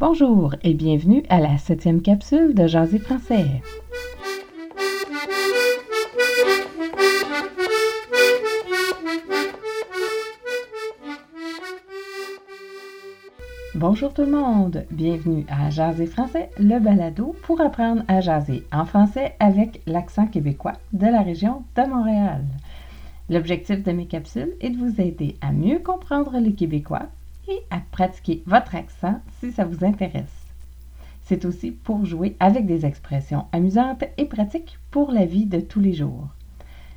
[0.00, 3.46] Bonjour et bienvenue à la septième capsule de Jaser français.
[13.74, 18.84] Bonjour tout le monde, bienvenue à Jaser français, le balado pour apprendre à jaser en
[18.84, 22.44] français avec l'accent québécois de la région de Montréal.
[23.30, 27.08] L'objectif de mes capsules est de vous aider à mieux comprendre le québécois
[27.48, 30.52] et à pratiquer votre accent si ça vous intéresse.
[31.22, 35.80] C'est aussi pour jouer avec des expressions amusantes et pratiques pour la vie de tous
[35.80, 36.28] les jours.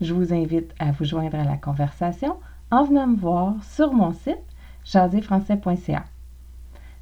[0.00, 2.36] Je vous invite à vous joindre à la conversation
[2.70, 4.38] en venant me voir sur mon site
[4.84, 6.04] jaserfrançais.ca.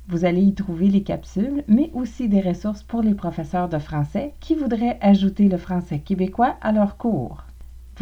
[0.09, 4.35] Vous allez y trouver les capsules, mais aussi des ressources pour les professeurs de français
[4.41, 7.45] qui voudraient ajouter le français québécois à leur cours.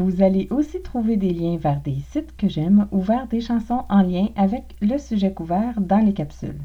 [0.00, 3.84] Vous allez aussi trouver des liens vers des sites que j'aime ou vers des chansons
[3.90, 6.62] en lien avec le sujet couvert dans les capsules.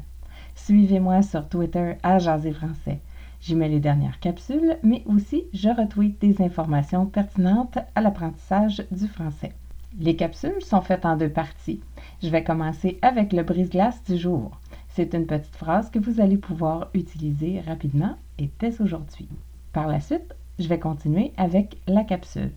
[0.54, 2.98] Suivez-moi sur Twitter à Jaser Français.
[3.42, 9.06] J'y mets les dernières capsules, mais aussi je retweet des informations pertinentes à l'apprentissage du
[9.06, 9.52] français.
[10.00, 11.82] Les capsules sont faites en deux parties.
[12.22, 14.58] Je vais commencer avec le brise-glace du jour.
[14.88, 19.28] C'est une petite phrase que vous allez pouvoir utiliser rapidement et dès aujourd'hui.
[19.74, 22.52] Par la suite, je vais continuer avec la capsule.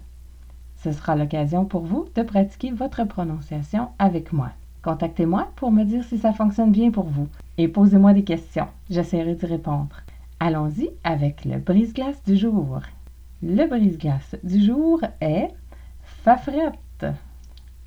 [0.84, 4.52] Ce sera l'occasion pour vous de pratiquer votre prononciation avec moi.
[4.82, 7.28] Contactez-moi pour me dire si ça fonctionne bien pour vous
[7.58, 8.68] et posez-moi des questions.
[8.90, 10.02] J'essaierai d'y répondre.
[10.40, 12.80] Allons-y avec le brise-glace du jour.
[13.44, 15.50] Le brise-glace du jour est
[16.02, 17.06] Fafrette.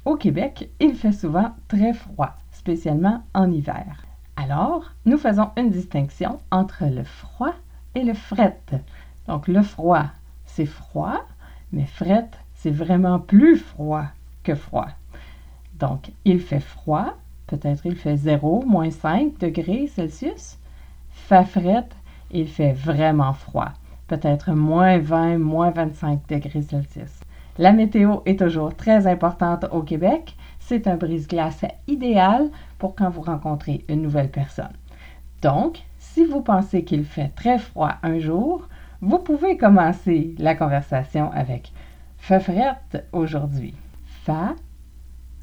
[0.04, 4.04] Au Québec, il fait souvent très froid, spécialement en hiver.
[4.36, 7.54] Alors, nous faisons une distinction entre le froid
[7.94, 8.60] et le fret.
[9.28, 10.06] Donc, le froid,
[10.44, 11.24] c'est froid,
[11.72, 12.28] mais fret,
[12.62, 14.04] c'est vraiment plus froid
[14.44, 14.86] que froid.
[15.80, 17.16] Donc, il fait froid,
[17.48, 20.58] peut-être il fait 0, moins 5 degrés Celsius.
[21.10, 21.96] Fafrette,
[22.30, 23.72] il fait vraiment froid,
[24.06, 27.10] peut-être moins 20, moins 25 degrés Celsius.
[27.58, 30.36] La météo est toujours très importante au Québec.
[30.60, 32.48] C'est un brise-glace idéal
[32.78, 34.72] pour quand vous rencontrez une nouvelle personne.
[35.42, 38.68] Donc, si vous pensez qu'il fait très froid un jour,
[39.00, 41.72] vous pouvez commencer la conversation avec
[42.22, 43.74] Fa frette aujourd'hui.
[44.22, 44.54] Fa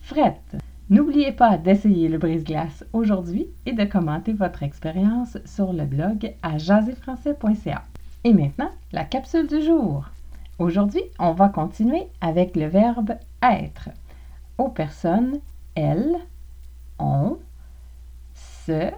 [0.02, 0.56] frette.
[0.90, 6.58] N'oubliez pas d'essayer le brise-glace aujourd'hui et de commenter votre expérience sur le blog à
[6.58, 7.84] jaserfrançais.ca.
[8.24, 10.06] Et maintenant, la capsule du jour.
[10.58, 13.90] Aujourd'hui, on va continuer avec le verbe être.
[14.58, 15.42] Aux personnes
[15.76, 16.16] elles,
[16.98, 17.40] on,
[18.66, 18.90] ce,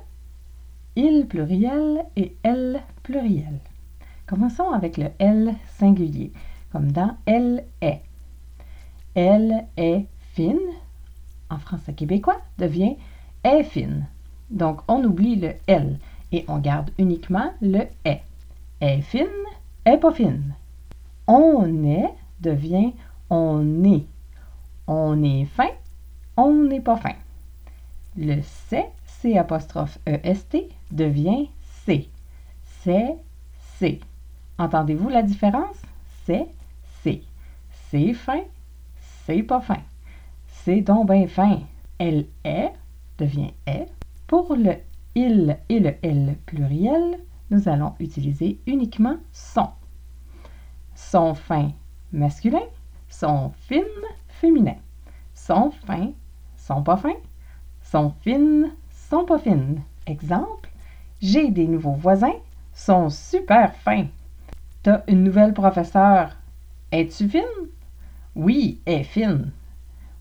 [0.95, 3.59] il pluriel et elle pluriel.
[4.27, 6.31] Commençons avec le elle singulier
[6.71, 8.01] comme dans elle est.
[9.13, 10.57] Elle est fine,
[11.49, 12.95] en français québécois, devient
[13.43, 14.07] est fine.
[14.49, 15.99] Donc, on oublie le elle
[16.31, 18.21] et on garde uniquement le est.
[18.79, 19.27] Est fine,
[19.85, 20.55] est pas fine.
[21.27, 22.93] On est devient
[23.31, 24.05] on est.
[24.87, 25.69] On est fin,
[26.35, 27.15] on n'est pas fin.
[28.17, 30.57] Le c'est, C apostrophe EST,
[30.91, 31.49] devient
[31.85, 32.09] c'est.
[32.83, 33.15] C'est,
[33.77, 34.01] c'est.
[34.57, 35.77] Entendez-vous la différence?
[36.25, 36.60] C'est, c'est.
[37.91, 38.43] C'est fin,
[39.25, 39.81] c'est pas fin.
[40.47, 41.59] C'est donc bien fin.
[41.97, 42.71] Elle est
[43.17, 43.87] devient est.
[44.27, 44.75] Pour le
[45.13, 47.19] il et le elle pluriel,
[47.49, 49.67] nous allons utiliser uniquement son.
[50.95, 51.71] Son fin
[52.13, 52.63] masculin,
[53.09, 53.83] son fine
[54.29, 54.77] féminin.
[55.33, 56.13] Son fin,
[56.55, 57.19] sont pas fins.
[57.81, 59.81] Son fine, sont pas fines.
[60.07, 60.69] Exemple,
[61.21, 62.39] j'ai des nouveaux voisins,
[62.73, 64.07] sont super fins.
[64.81, 66.37] T'as une nouvelle professeure,
[66.93, 67.41] es-tu fine?
[68.35, 69.51] Oui, est fine.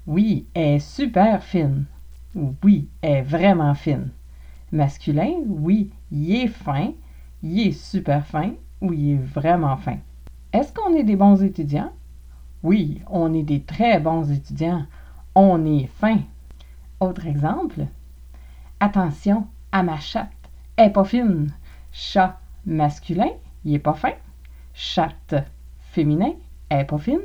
[0.06, 1.84] Oui, est super fine.
[2.34, 4.10] Oui, est vraiment fine.
[4.72, 6.92] Masculin, oui, il est fin,
[7.42, 9.98] il est super fin ou il est vraiment fin.
[10.52, 11.92] Est-ce qu'on est des bons étudiants?
[12.64, 14.86] Oui, on est des très bons étudiants.
[15.36, 16.18] On est fin.
[16.98, 17.86] Autre exemple.
[18.80, 20.30] Attention à ma chatte.
[20.76, 21.52] Elle est pas fine.
[21.92, 23.30] Chat masculin,
[23.64, 24.14] il est pas fin.
[24.74, 25.34] Chatte
[25.92, 26.32] féminin,
[26.70, 27.20] est pas fine.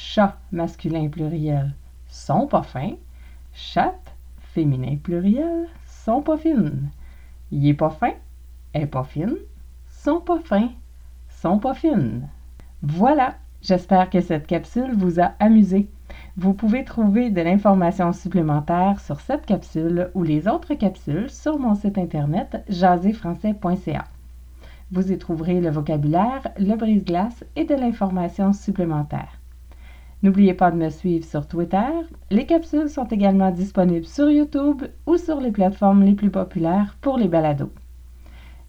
[0.00, 1.74] Chat masculin pluriel
[2.08, 2.94] sont pas fins.
[3.52, 4.14] Chatte
[4.54, 6.88] féminin pluriel sont pas fines.
[7.50, 8.12] Il est pas fin,
[8.74, 9.34] est pas fine,
[9.88, 10.70] sont pas fins,
[11.28, 12.28] sont pas fines.
[12.80, 15.88] Voilà, j'espère que cette capsule vous a amusé.
[16.36, 21.74] Vous pouvez trouver de l'information supplémentaire sur cette capsule ou les autres capsules sur mon
[21.74, 24.04] site internet jaserfrançais.ca.
[24.92, 29.37] Vous y trouverez le vocabulaire, le brise-glace et de l'information supplémentaire.
[30.22, 31.86] N'oubliez pas de me suivre sur Twitter.
[32.30, 37.18] Les capsules sont également disponibles sur YouTube ou sur les plateformes les plus populaires pour
[37.18, 37.72] les balados.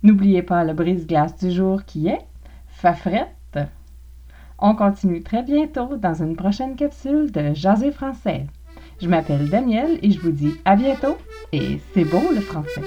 [0.04, 2.22] N'oubliez pas le brise-glace du jour qui est
[2.68, 3.60] Fafrette.
[4.60, 8.46] On continue très bientôt dans une prochaine capsule de Jaser français.
[9.02, 11.18] Je m'appelle Danielle et je vous dis à bientôt
[11.52, 12.84] et c'est beau le français.